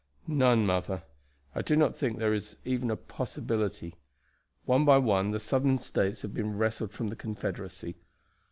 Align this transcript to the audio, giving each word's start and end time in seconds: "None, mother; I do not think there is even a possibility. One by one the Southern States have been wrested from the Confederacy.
"None, 0.25 0.65
mother; 0.65 1.03
I 1.53 1.61
do 1.61 1.75
not 1.75 1.95
think 1.95 2.17
there 2.17 2.33
is 2.33 2.57
even 2.65 2.89
a 2.89 2.95
possibility. 2.95 3.93
One 4.65 4.83
by 4.83 4.97
one 4.97 5.29
the 5.29 5.39
Southern 5.39 5.77
States 5.77 6.23
have 6.23 6.33
been 6.33 6.57
wrested 6.57 6.89
from 6.89 7.09
the 7.09 7.15
Confederacy. 7.15 7.93